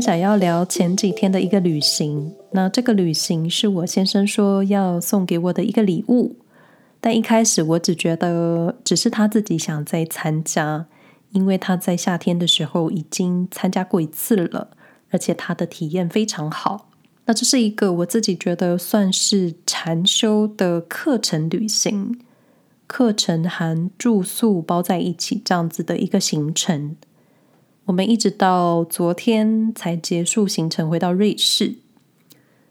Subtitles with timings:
[0.00, 2.34] 想要聊前几天的一个旅行。
[2.52, 6.36] 那这个旅行是我先生说要送给我的一个礼物，
[7.00, 10.86] 但一开始我只觉得只是他自己想再参加，
[11.30, 14.70] 因为他在夏天的时候已经参加过一次了，
[15.10, 16.90] 而且他的体验非常好。
[17.26, 22.18] 那这是一个我自己觉得算是禅修的课程旅行，
[22.88, 26.96] 课程含住宿包在一起这样子的一个行程。
[27.90, 31.74] 我们一直到昨天才结束行程，回到瑞士。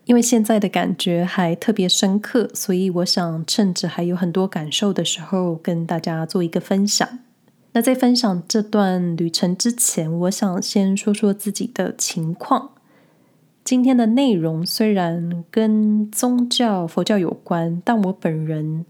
[0.05, 7.20] 因为现在的感觉还特别深刻，所以我想趁着还有很多感受的时候，跟大家做一个分享。
[7.74, 12.70] 那在分享这段旅程之前，我想先说说自己的情况。
[13.66, 18.86] 今天的内容虽然跟宗教佛教有关，但我本人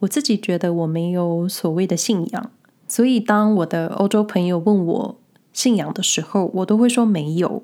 [0.00, 2.50] 我自己觉得我没有所谓的信仰，
[2.86, 5.16] 所以当我的欧洲朋友问我
[5.52, 7.62] 信仰的时候，我都会说没有。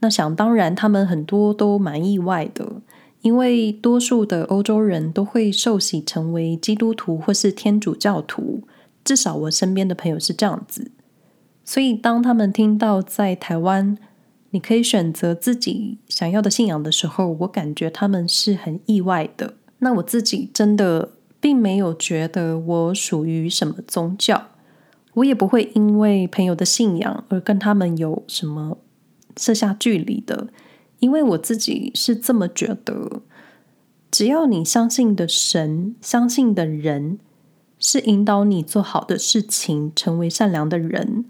[0.00, 2.82] 那想当然，他们很多都蛮意外的，
[3.22, 8.64] 因为多数的欧洲人都会受洗成为基督徒或是天主教徒，
[9.02, 10.90] 至少我身边的朋友是这样子。
[11.64, 13.96] 所以当他们听到在台湾，
[14.50, 19.54] 你可以选择自己想要的信仰的时候，我感觉他们是很意外的。
[19.78, 24.48] 那我自己真的并没有觉得我属于什么宗教，
[25.14, 28.78] 我也不会因为朋友的信仰而跟他们有什么
[29.36, 30.48] 设下距离的，
[30.98, 33.22] 因为我自己是这么觉得：
[34.10, 37.18] 只要你相信的神、相信的人
[37.78, 41.24] 是引导你做好的事情、成为善良的人，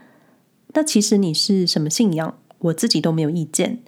[0.74, 2.38] 那其实你是什么信仰？
[2.58, 3.82] 我自己都没有意见，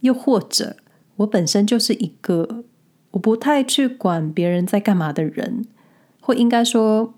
[0.00, 0.76] 又或者
[1.16, 2.64] 我本身就是一个
[3.12, 5.64] 我不太去管别人在干嘛的人，
[6.20, 7.14] 或应该说，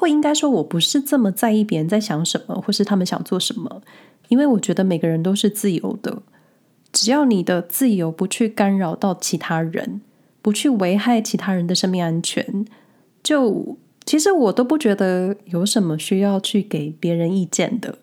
[0.00, 3.82] 或应该说我不是这么在意别人在想什么，或是他们想做什么，
[4.28, 6.22] 因为我觉得每个人都是自由的，
[6.90, 10.00] 只要你的自由不去干扰到其他人，
[10.40, 12.64] 不去危害其他人的生命安全，
[13.22, 17.98] 就其实我都不觉得有什么需要去给别人意见的。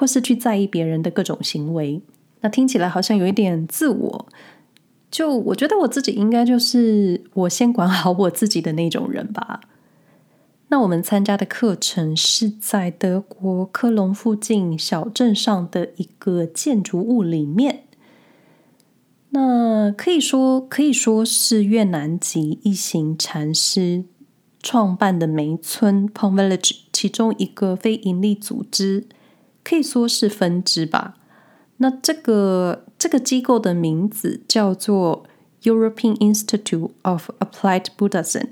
[0.00, 2.00] 或是去在意别人的各种行为，
[2.40, 4.26] 那听起来好像有一点自我。
[5.10, 9.58] 就我觉得我自己应该就是我先管好我自己的那种人吧。
[10.70, 17.84] 那我们参加的课程是在德国科隆附近小镇上的一个建筑物里面。
[19.30, 24.04] 那可以说可以说是越南籍一行禅师
[24.62, 29.06] 创办的梅村 Plum Village 其中一个非营利组织。
[29.68, 31.14] 可以说是分支吧。
[31.76, 35.24] 那这个这个机构的名字叫做
[35.62, 38.46] European Institute of Applied Buddhism。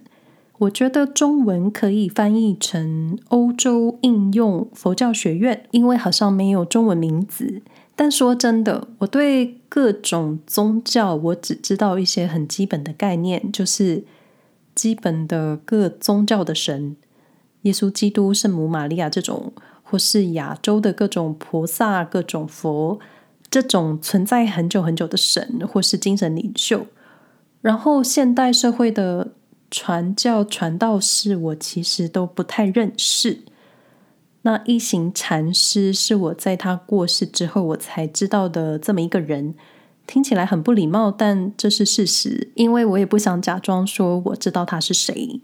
[0.58, 7.62] 我觉得中文可以翻译成欧洲应用佛教学院，因为好像没有中文名字。
[7.94, 14.04] 但说真的，我对各种宗教我只知道一些很基本的概念，就是
[14.74, 16.96] 基本的各宗教的神，
[17.62, 19.52] 耶稣基督、圣母玛利亚这种。
[19.88, 22.98] 或是亚洲的各种菩萨、各种佛，
[23.48, 26.84] 这种存在很久很久的神，或是精神领袖。
[27.60, 29.28] 然后现代社会的
[29.71, 33.41] 传教传道士，我其实都不太认识。
[34.43, 39.54] 那一行禅师是我在他过世之后我才知道的这么一个人，
[40.06, 45.41] 听起来很不礼貌，但这是事实，因为我也不想假装说我知道他是谁。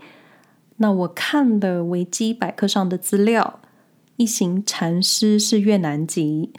[0.77, 3.60] 那我看的维基百科上的资料。
[4.19, 6.53] 一行禅师是越南籍，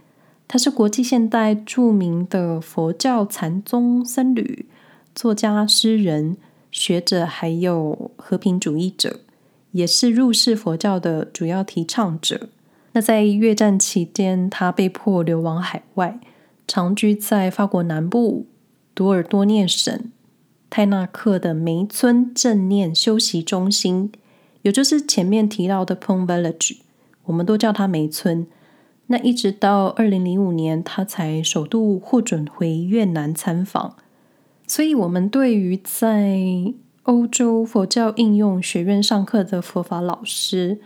[0.47, 4.67] 他是国际现代著名的佛教禅宗僧侣、
[5.15, 6.35] 作家、诗人、
[6.73, 9.19] 学者，还有和平主义者，
[9.71, 12.49] 也是入世佛教的主要提倡者。
[12.93, 16.19] 那在越战期间，他被迫流亡海外，
[16.67, 18.47] 长居在法国南部
[18.95, 20.11] 多尔多涅省
[20.69, 24.11] 泰纳克的梅村正念修习中心，
[24.63, 26.77] 也就是前面提到的 Plum Village。
[27.25, 28.47] 我们都叫他梅村。
[29.07, 33.97] 那一直到二零零五年，他才首度获准回越南参访。
[34.67, 36.39] 所以，我们对于在
[37.03, 40.79] 欧洲佛教应用学院上课的佛法老师，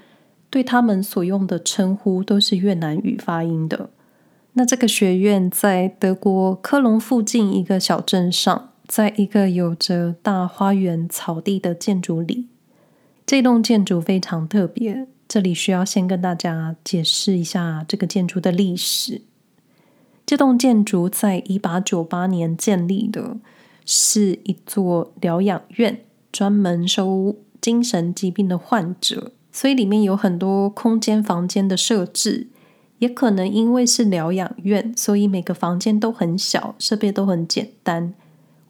[0.49, 3.91] 对他们所用的称呼都是越南语发音的。
[4.53, 12.47] 那这个学院在德国科隆附近一个小镇上，在一个有着大花园草地的建筑里。
[13.25, 15.07] 这栋建筑非常特别。
[15.27, 19.21] 这里需要先跟大家解释一下这个建筑的历史。
[20.25, 23.37] 这栋建筑在一八九八年建立的，
[23.89, 26.01] 是一座疗养院，
[26.31, 32.47] 专门收精神疾病的患者，所以里面有很多空间、房间的设置，
[32.99, 38.13] 也可能因为是疗养院，所以每个房间都很小，设备都很简单，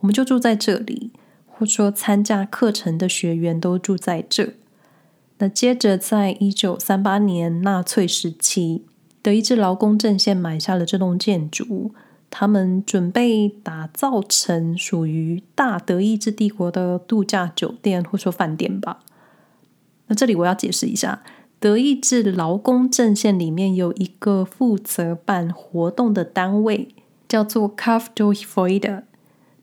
[0.01, 1.11] 我们就住在这里，
[1.47, 4.53] 或者说参加课程的学员都住在这。
[5.39, 8.85] 那接着，在一九三八年纳粹时期，
[9.21, 11.91] 德意志劳工阵线买下了这栋建筑，
[12.29, 18.99] 他们准备打造成属于大德意志帝国的度假酒店，或说饭店吧。
[20.07, 21.23] 那这里我要解释一下，
[21.59, 26.89] 德意志劳工阵线里面有一个负责办活动的单位，
[27.27, 29.03] 叫做 Kauf durch Freude，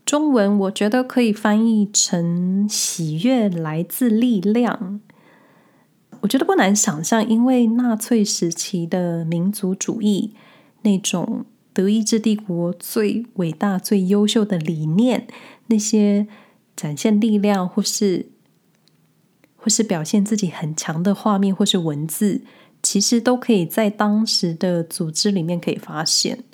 [0.05, 5.01] 中文我觉得可以翻译成“喜悦来自力量”。
[6.21, 10.35] 我觉得不难想象，因为纳粹时期的民族主义，
[10.83, 11.45] 那种
[11.75, 15.27] 德意志帝国最伟大、最优秀的理念，
[15.67, 16.27] 那些
[16.75, 18.27] 展现力量或是
[19.57, 22.41] 或是表现自己很强的画面或是文字，
[22.83, 26.45] 其实都可以在当时的组织里面可以发现。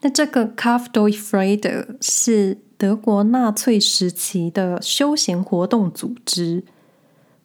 [0.00, 6.64] 那这个 k a f d o Freude 是德国纳粹时期的休闲活动组织。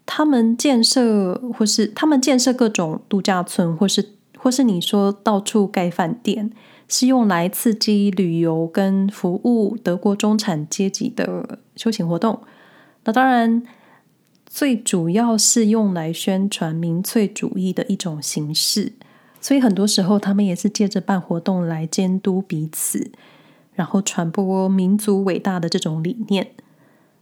[0.09, 6.49] 他们建设，或是他们建设各种度假村，或是或是你说到处盖饭店，
[6.87, 12.41] 是用来刺激旅游跟服务德国中产阶级的休闲活动。
[13.03, 13.63] 那当然，
[14.45, 18.93] 最主要是用来宣传民粹主义的一种形式。
[19.39, 23.11] 所以很多时候，他们也是借着办活动来监督彼此，
[23.73, 26.51] 然后传播民族伟大的这种理念。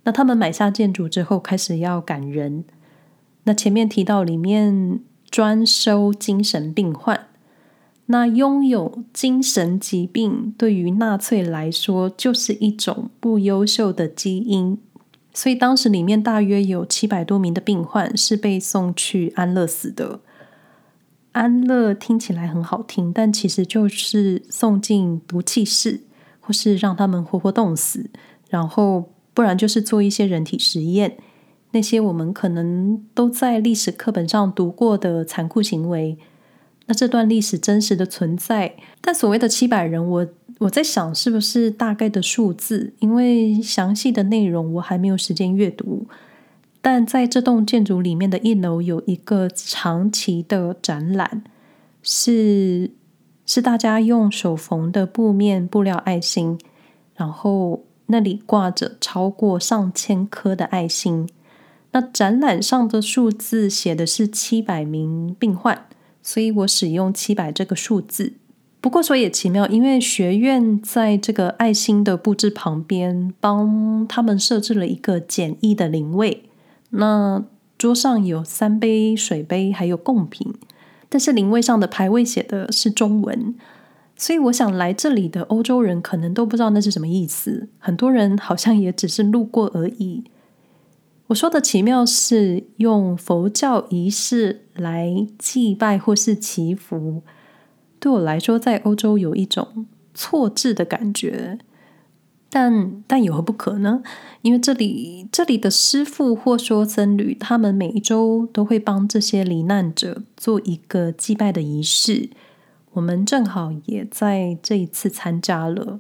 [0.03, 2.63] 那他们买下建筑之后，开始要赶人。
[3.44, 7.27] 那前面提到里面专收精神病患，
[8.07, 14.78] 那拥有精神疾病对于纳粹来说就是一种不优秀的基因，
[15.34, 20.19] 所以当时里面大约有七百多名的病患是被送去安乐死的。
[21.31, 26.02] 安乐听起来很好听，但其实就是送进毒气室，
[26.40, 28.10] 或是让他们活活冻死，
[28.50, 31.18] 然后不然就是做一些人体实验。
[31.72, 36.18] 那些我们可能都在历史课本上读过的残酷行为，
[36.87, 38.75] 那这段历史真实的存在。
[39.01, 40.27] 但所谓的七百人，我
[40.59, 46.07] 我在想是不是大概的数字，因为详细的内容我还没有时间阅读。
[46.81, 51.43] 但在这栋建筑里面的一楼有一个长期的展览，
[52.03, 52.91] 是
[53.45, 56.59] 是大家用手缝的布面布料爱心，
[57.15, 61.27] 然后那里挂着超过上千颗的爱心。
[61.91, 65.87] 那展览上的数字写的是七百名病患，
[66.25, 68.33] 所以我使用七百这个数字。
[68.81, 76.44] 不过说也奇妙，因为学院在这个爱心的布置旁边，帮他们设置了一个简易的灵位。
[76.89, 77.45] 那
[77.77, 80.54] 桌上有三杯水杯，还有贡品，
[81.10, 83.56] 但是灵位上的牌位写的是中文，
[84.16, 87.69] 所以我想来这里的欧洲人可能都不知道那是什么意思。
[87.78, 90.24] 很多人好像也只是路过而已。
[91.27, 97.24] 我说的奇妙是用佛教仪式来祭拜或是祈福，
[98.00, 101.57] 对我来说，在欧洲有一种错置的感觉，
[102.52, 104.04] 但但有何不可呢？
[104.44, 112.30] 因为这里这里的师傅或说僧侣，他们每一周都会帮这些罹难者做一个祭拜的仪式，
[112.94, 115.99] 我们正好也在这一次参加了，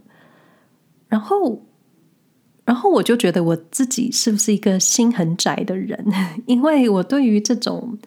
[1.07, 1.63] 然后。
[2.65, 6.03] 然后我就觉得我自己是不是一个心很窄的人？
[6.47, 7.97] 因为我对于这种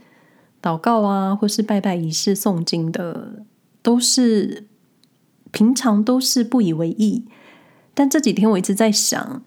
[0.60, 3.44] 祷告啊，或是拜拜仪式、诵经的，
[3.82, 4.66] 都是
[5.52, 7.26] 平常都是不以为意。
[7.94, 9.42] 但这几天我一直在想，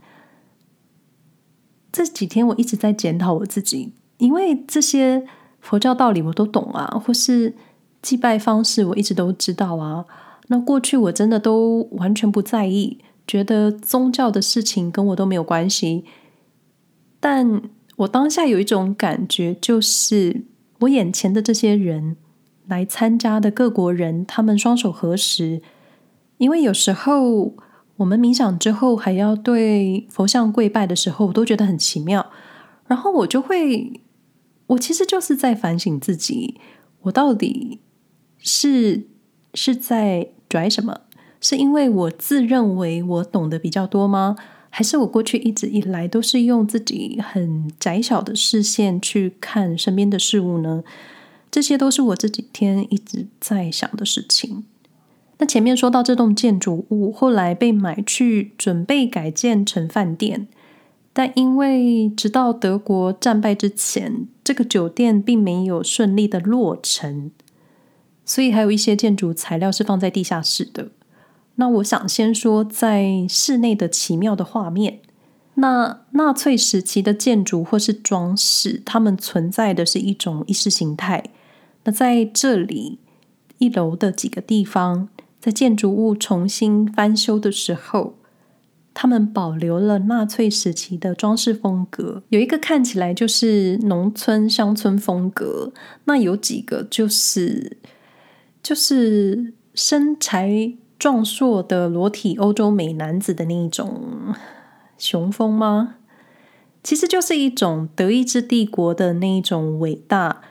[1.91, 5.27] 这几天我一直在检讨我自己，因为这些
[5.59, 7.53] 佛教道理我都懂啊，或是
[8.01, 10.05] 祭拜方式我一直都知道啊。
[10.47, 12.99] 那过去我真的都完全不在意。
[13.27, 16.05] 觉得宗教的事情跟我都没有关系，
[17.19, 17.61] 但
[17.97, 20.43] 我当下有一种感觉，就是
[20.79, 22.17] 我眼前的这些人
[22.67, 25.61] 来参加的各国人，他们双手合十，
[26.37, 27.53] 因为有时候
[27.97, 32.31] 我们冥想之后还要对佛像跪拜的时候，我都觉得很奇妙。
[32.87, 34.01] 然后我就会，
[34.67, 36.59] 我其实就是在反省自己，
[37.01, 37.79] 我到底
[38.37, 39.07] 是
[39.53, 41.01] 是在拽什么？
[41.41, 44.37] 是因为我自认为我懂得比较多吗？
[44.69, 50.83] 还是我过去一直以来都是用自己很窄小的视线去看身边的事物呢？
[51.51, 54.63] 这些都是我这几天一直在想的事情。
[55.39, 60.47] 那前面说到这栋建筑物后来被买去准备改建成饭店，
[61.11, 67.31] 但因为直到德国战败之前，这个酒店并没有顺利的落成。
[68.23, 70.91] 所以还有一些建筑材料是放在地下室的。
[71.55, 74.99] 那我想先说在室内的奇妙的画面。
[75.55, 81.23] 那纳粹时期的建筑或是装饰，它们存在的是一种意识形态。
[81.83, 82.99] 那在这里，
[83.57, 88.15] 一楼的几个地方，在建筑物重新翻修的时候，
[88.93, 92.23] 他们保留了纳粹时期的装饰风格。
[92.29, 95.73] 有一个看起来就是农村乡村风格，
[96.05, 97.77] 那有几个就是
[98.63, 104.35] 就是身材壮硕的裸体欧洲美男子的那一种
[104.99, 105.95] 雄风吗？
[106.83, 110.43] 其实就是一种德意志帝国的那一种伟大。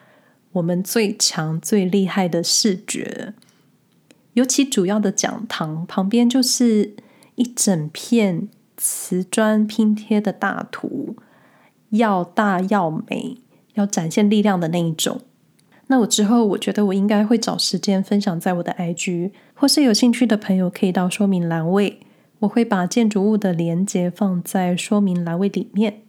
[0.51, 3.33] 我们最强、最厉害的视觉，
[4.33, 6.97] 尤其主要的讲堂旁边就是
[7.37, 11.15] 一整片瓷砖拼贴的大图，
[11.91, 13.37] 要大要美，
[13.75, 15.21] 要展现力量的那一种。
[15.91, 21.99] 那我之后，我觉得我应该会找时间分享在我的 IG，或是有兴趣的朋友可以到说明栏位，
[22.39, 26.03] 我会把建筑物的连接放在说明栏位里面。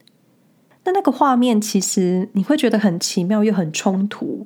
[0.84, 4.46] 那那个画面其实你会觉得很奇妙又很冲突，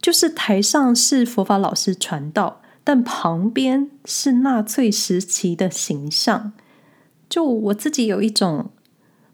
[0.00, 6.54] 就是台上是佛法老师传道，但旁边是纳粹时期的形象，
[7.28, 8.70] 就我自己有一种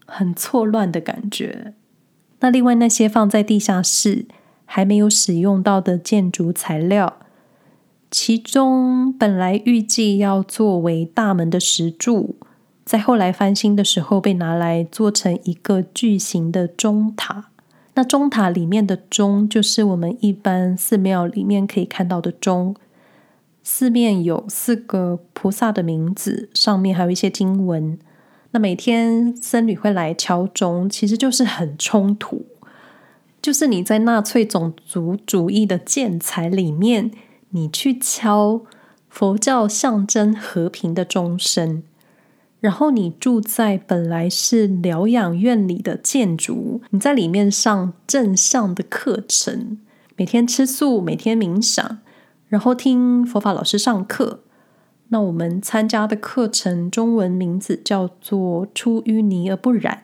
[0.05, 1.73] 很错乱的感觉。
[2.41, 4.25] 那另外那些放在地下室
[4.71, 7.17] 还没有使用到的建筑材料，
[8.11, 12.35] 其中本来预计要作为大门的石柱。
[12.85, 17.49] 在后来翻新的时候，被拿来做成一个巨型的钟塔。
[17.95, 22.75] 那钟塔里面的钟，就是我们一般寺庙里面可以看到的钟。
[23.63, 27.97] 四面有四个菩萨的名字，上面还有一些经文。
[28.51, 32.45] 那每天僧侣会来敲钟，其实就是很冲突。
[33.41, 37.11] 就是你在纳粹种族主义的建材里面，
[37.49, 38.61] 你去敲
[39.07, 41.83] 佛教象征和平的钟声。
[42.59, 49.77] 然后你住在本来是疗养院里的建筑，你在里面上正向的课程，
[50.17, 51.99] 每天吃素，每天冥想，
[52.49, 54.41] 然后听佛法老师上课。
[55.07, 60.03] 那我们参加的课程中文名字叫做“出淤泥而不染”，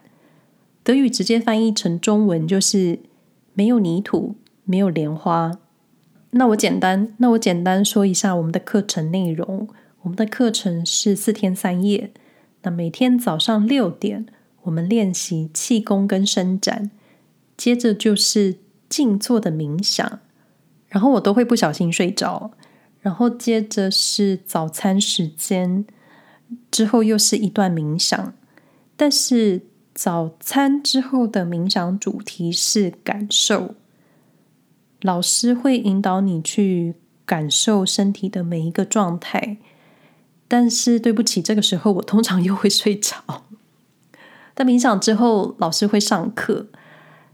[0.82, 3.00] 德语直接翻译成中文就是
[3.56, 5.58] “没有泥土，没有莲花”。
[6.32, 9.68] 那我简单，那我简单说一下我们的课程内容。
[10.02, 12.12] 我们的课程是四天三夜。
[12.62, 14.26] 那每天早上六点，
[14.64, 16.92] 我们练习气功跟伸展，
[17.56, 18.58] 接着就是
[18.90, 20.20] 静坐的冥想，
[20.88, 22.52] 然后我都会不小心睡着，
[23.02, 25.86] 然后接着是早餐时间，
[26.70, 28.34] 之后又是一段冥想，
[28.96, 29.62] 但是
[29.96, 33.76] 早餐之后的冥想主题是感受，
[35.02, 39.58] 老师会引导你去感受身体的每一个状态。
[40.50, 43.46] 但是对不起，这个时候我通常又会睡着。
[44.54, 46.68] 但冥想之后，老师会上课，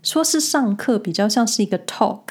[0.03, 2.21] 说是上课，比较像是一个 talk，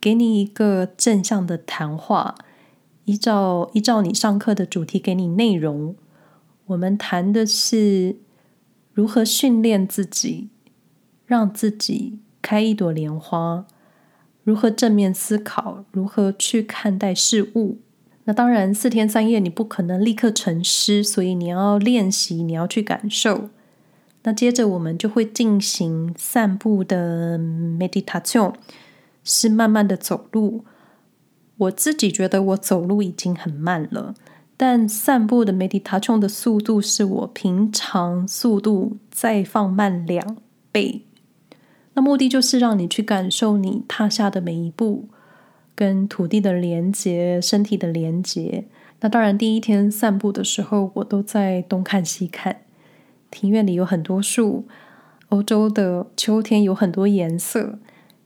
[0.00, 2.36] 给你一个正向的谈话，
[3.06, 5.96] 依照依照你上课的主题给你内容。
[6.66, 8.16] 我们谈的是
[8.92, 10.48] 如何训练自己，
[11.26, 13.66] 让自己开一朵莲花，
[14.44, 17.78] 如何正面思考，如何去看待事物。
[18.24, 23.50] 那当然，四天三夜你不可能立刻成师，所以你要练习，你要去感受。
[24.24, 28.54] 那接着我们就会进行散步的 meditation，
[29.24, 30.64] 是慢慢的走路。
[31.56, 34.14] 我自己觉得我走路已经很慢了，
[34.64, 40.36] 但散步的 meditation 的速度是我平常速度再放慢两
[40.70, 41.02] 倍。
[41.94, 45.08] 那目的就是让你去感受你踏下的每一步。
[45.74, 48.66] 跟土地的连接，身体的连接。
[49.00, 52.58] 那当然，第一天散步的时候，我都在东看西看。
[53.32, 54.68] 庭院里有很多树，
[55.30, 57.80] 欧洲的秋天有很多颜色。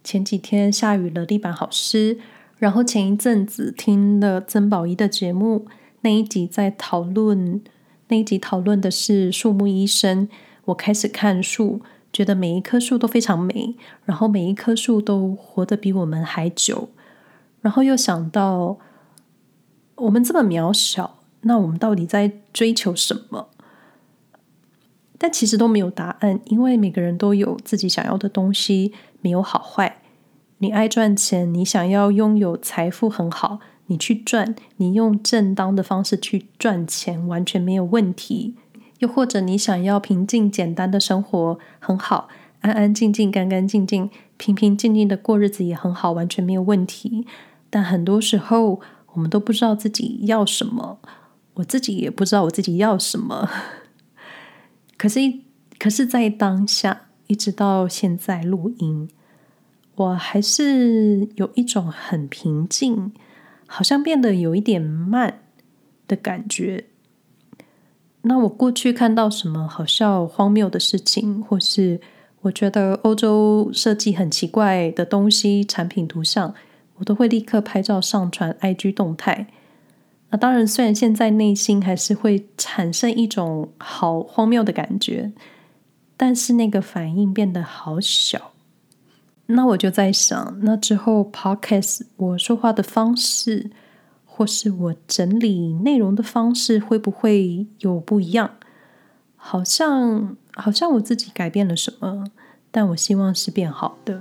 [0.04, 2.18] 前几天下雨了，地板好湿。
[2.58, 5.64] 然后前一阵子听了曾宝仪的节目，
[6.06, 7.60] 那一集在讨论，
[8.06, 10.28] 那一集讨论的是树木医生。
[10.66, 11.80] 我开始看树，
[12.12, 16.90] 觉得每一棵树都非常美，然后每一棵树都活得比我们还久。
[17.60, 18.78] 然后又想到，
[19.96, 23.48] 我们这么渺小，那我们到底在追求什么？
[25.18, 30.02] 但其实都没有答案，因为每个人都有自己想要的东西，没有好坏。
[30.58, 38.54] 你爱赚钱，你想要拥有财富很好，你去赚，你用正当的方式去赚钱，完全没有问题。
[39.00, 42.28] 又或者你想要平静简单的生活，很好，
[42.60, 47.26] 安安静静、干干净净、平平静静的过日子也很好，完全没有问题。
[47.68, 48.80] 但很多时候
[49.12, 50.98] 我们都不知道自己要什么，
[51.54, 53.48] 我自己也不知道我自己要什么。
[54.96, 55.20] 可是，
[55.78, 59.10] 可是在当下，一直到现在录音，
[59.96, 63.12] 我还是有一种很平静，
[63.66, 65.40] 好像变得有一点慢
[66.08, 66.86] 的感觉。
[68.22, 72.00] 那我过去看到什么好笑、荒谬的事情，或是
[72.40, 76.52] 我觉得欧洲设计很奇怪的东西、产品图像，
[76.96, 79.46] 我都会立刻拍照上传 IG 动态。
[80.30, 85.32] 那当然，虽然现在内心还是会产生一种好荒谬的感觉，
[86.16, 88.52] 但是那个反应变得好小。
[89.46, 93.70] 那我就在想，那之后 Podcast 我说话的方式，
[94.24, 98.50] 或是我整理内容的方式，会不会有不一样？
[99.36, 102.24] 好像好像我自己改变了什么，
[102.72, 104.20] 但我希望是变好的。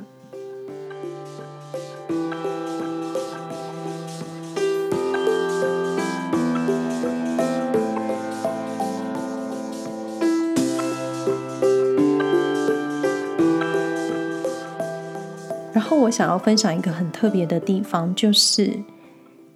[16.15, 18.79] 想要分享一个很特别的地方，就是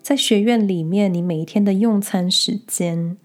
[0.01, 3.15] 在学院里面，你每一天的用餐时间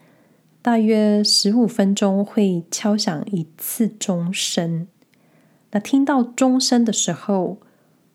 [0.62, 4.86] 大约十五分钟会敲响一次钟声。
[5.72, 7.58] 那听到钟声的时候，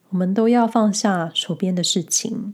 [0.08, 2.54] 我们都要放下手边的事情，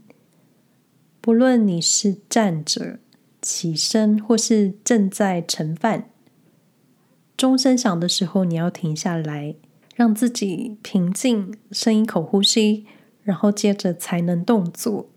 [1.20, 2.98] 不论你是站着、
[3.40, 6.10] 起身，或是正在盛饭，
[7.36, 9.54] 钟声响的时候，你要停下来。
[9.96, 12.84] 让自己平静，深一口呼吸，
[13.22, 15.08] 然后接着才能动作。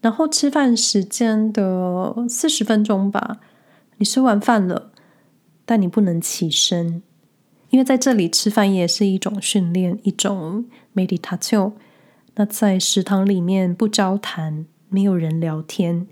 [0.00, 3.38] 然后吃饭时间的四十分钟吧，
[3.98, 4.92] 你吃完饭了，
[5.66, 7.02] 但你不能起身，
[7.68, 11.72] 因为在这里吃饭也是一种训练，一种 meditation。
[12.36, 16.06] 那在食堂里面不交谈，没有人聊天，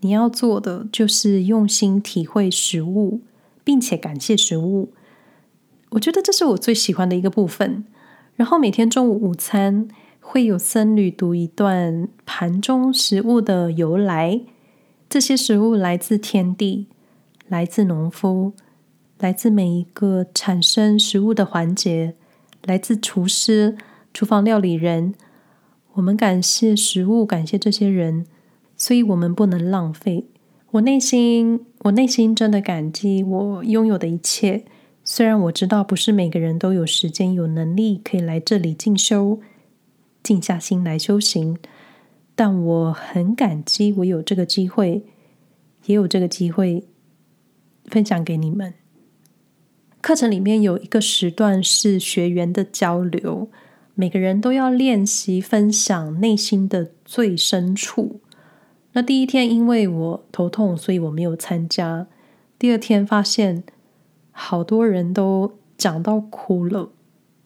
[0.00, 3.20] 你要做的就是用心体会食物，
[3.62, 4.94] 并且感谢食物。
[5.92, 7.84] 我觉得这是我最喜欢的一个部分。
[8.36, 9.88] 然后每天中午午餐
[10.20, 14.40] 会有僧侣读一段盘中食物的由来。
[15.08, 16.86] 这些食物来自天地，
[17.48, 18.54] 来自农夫，
[19.18, 22.14] 来自每一个产生食物的环节，
[22.64, 23.76] 来自厨师、
[24.14, 25.14] 厨房料理人。
[25.92, 28.24] 我们感谢食物，感谢这些人，
[28.78, 30.24] 所以我们不能浪费。
[30.70, 34.64] 我内心，我内心真的感激我拥有的一切。
[35.14, 39.42] 虽然我知道不是每个人都有时间、有能力可以来这里进修、
[40.22, 41.58] 静下心来修行，
[42.34, 45.04] 但我很感激我有这个机会，
[45.84, 46.86] 也有这个机会
[47.84, 48.72] 分享给你们。
[50.00, 53.50] 课程里面有一个时段是学员的交流，
[53.94, 58.22] 每个人都要练习分享内心的最深处。
[58.92, 62.06] 那第一天因为我头痛，所以我没有参加。
[62.58, 63.62] 第二天发现。
[64.32, 66.90] 好多人都讲到哭了，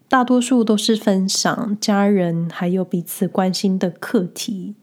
[0.09, 4.77] 大多数都是分享家人还有彼此关心的课题。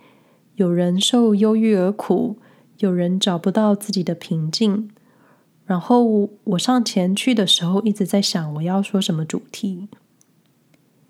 [0.56, 2.38] 有人受忧郁而苦，
[2.78, 4.92] 有人找不到自己的平静。
[5.66, 9.88] 然后我上前去的时候，一直在想我要说什么主题，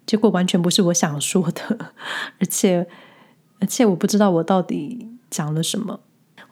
[0.06, 1.92] 结果完全不是我想说的，
[2.40, 2.88] 而且
[3.60, 6.02] 而且我不知道我到底讲了什么。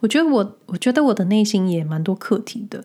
[0.00, 2.84] 我觉得我我觉得我的内心也蛮多课题的。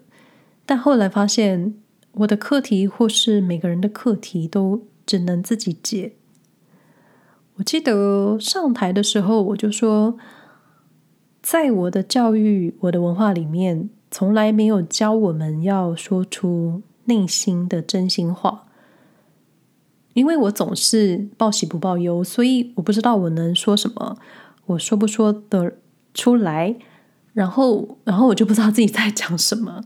[0.67, 1.73] 但后来发现，
[2.11, 6.13] 我的课题或是每个人的课题都只能自己解。
[7.55, 10.17] 我记得上台的时候，我就说，
[11.41, 18.65] 在我的教育、我的文化里面，从来没有教我们要说出内心的真心话。
[20.13, 24.17] 因为我总是报喜不报忧，所以我不知道我能说什么，
[24.65, 25.77] 我说不说得
[26.13, 26.75] 出来，
[27.31, 29.85] 然后，然后我就不知道自己在讲什么。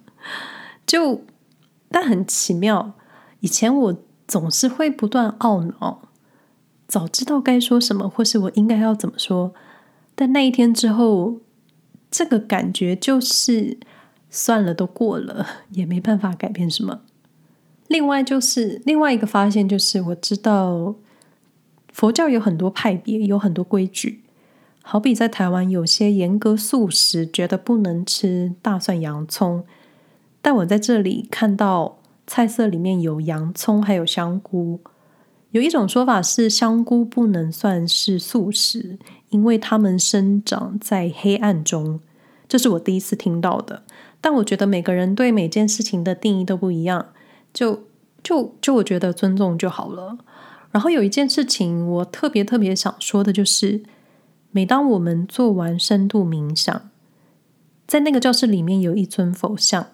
[0.86, 1.22] 就，
[1.90, 2.94] 但很奇妙。
[3.40, 6.02] 以前我总是会不断懊恼，
[6.88, 9.54] 早知道该说什么，或是我应该要怎么说。
[10.16, 11.38] 但那一天之后，
[12.12, 13.80] 这个感觉就是
[14.30, 17.02] 算了，都过了，也没办法改变什么。
[17.88, 20.96] 另外，就是另外一个发现，就是我知道
[21.92, 24.24] 佛教有很多派别，有很多规矩。
[24.84, 29.66] 好比在台湾，有些严格素食，觉得不能吃大蒜、洋葱。
[30.42, 34.80] 但我在这里看到菜色里面有洋葱，还有香菇。
[35.52, 38.98] 有一种说法是香菇不能算是素食，
[39.30, 42.00] 因为它们生长在黑暗中。
[42.48, 43.84] 这是我第一次听到的。
[44.22, 47.08] 但我觉得每个人对每件事情的定义都不一样，
[47.54, 47.84] 就
[48.24, 50.18] 就就我觉得尊重就好了。
[50.72, 53.84] 然后有一件事情我特别特别想说的就是，
[54.52, 56.90] 每当我们做完深度冥想，
[57.86, 59.88] 在那个教室里面有一尊佛像，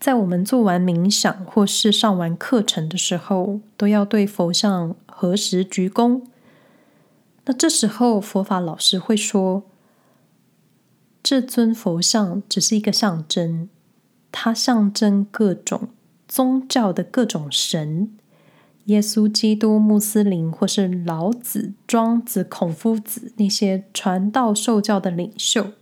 [0.00, 6.22] 在我们做完冥想或是上完课程的时候，都要对佛像合十鞠躬。
[7.44, 9.64] 那这时候佛法老师会说，
[11.22, 13.68] 这尊佛像只是一个象征，
[14.32, 15.90] 它象征各种
[16.26, 18.16] 宗教的各种神。
[18.86, 25.72] 耶稣基督、穆斯林，或是老子、庄子、孔夫子那些传道授教的领袖。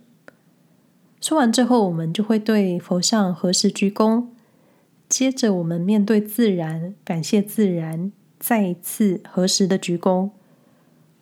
[1.21, 4.27] 说完之后，我们就会对佛像合十鞠躬。
[5.07, 10.29] 接着，我们面对自然，感谢自然，再一次合十的鞠躬。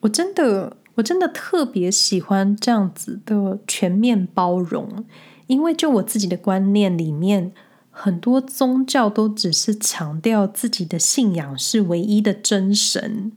[0.02, 5.06] 我真的，我真的特别喜欢这样子的全面包容，
[5.48, 7.54] 因为就我自己的观念里面。
[8.00, 13.32] 很多宗教都只是强调自己的信仰是唯一的真神，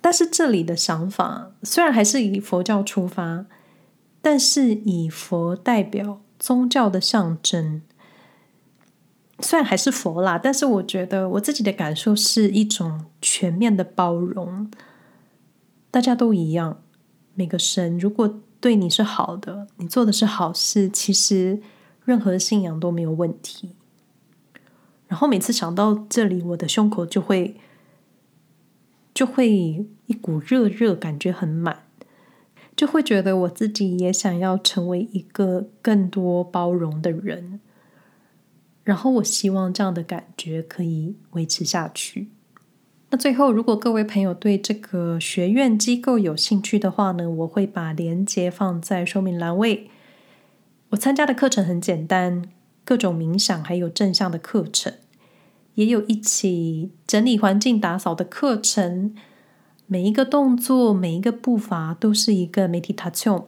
[0.00, 3.46] 但是这里的想法虽然还是以佛教出发，
[4.20, 7.82] 但是以佛代表宗教的象征，
[9.40, 14.70] 虽然还是佛啦，但是我觉得我自己的感受是一种全面的包容，
[15.90, 16.82] 大家都一样，
[17.34, 21.60] 每个神如果对你是好的，你做的是好事，其实
[22.04, 23.76] 任何信仰都没有问题。
[25.06, 27.56] 然后每次想到这里，我的胸口就会
[29.14, 31.84] 就会一股热热，感觉很满，
[32.78, 37.58] 就会觉得我自己也想要成为一个更多包容的人。
[38.84, 42.28] 然后我希望这样的感觉可以维持下去。
[43.10, 49.90] 那最后，如果各位朋友对这个学院机构有兴趣的话呢，我会把链接放在说明栏位。
[50.90, 52.44] 我参加的课程很简单。
[52.84, 54.94] 各种冥想，还有正向的课程，
[55.74, 59.14] 也有一起整理环境、打扫的课程。
[59.88, 63.44] 每一个动作，每一个步伐，都是一个 meditation。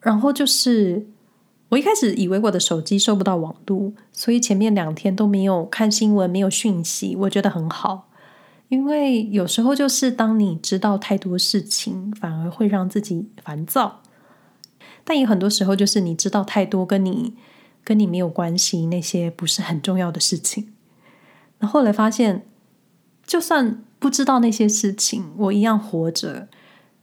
[0.00, 1.08] 然后就是，
[1.70, 7.16] 我一开始以为我的手机收不到网路，所以前面两天都没有看新闻，没有讯息。
[7.16, 8.08] 我觉得很好，
[8.68, 14.02] 因为有时候就是当你知道太多事情，反而会让自己烦躁。
[15.02, 17.34] 但有很多时候，就是你知道太多，跟你。
[17.82, 20.74] 跟你没有关系，那些不是很重要的事情。
[21.58, 22.46] 那后来发现，
[23.26, 26.48] 就算不知道那些事情，我一样活着，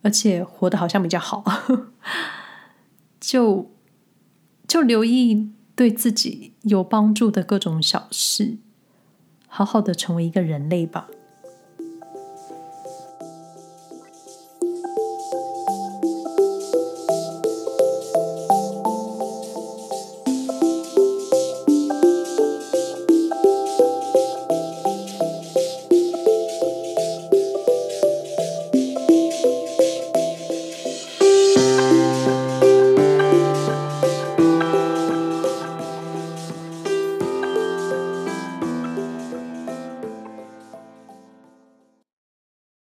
[0.01, 1.45] 而且活得好像比较好。
[3.21, 3.71] 就
[4.67, 8.57] 就留意对自己有帮助的各种小事，
[9.47, 11.07] 好好的成为一个人类吧。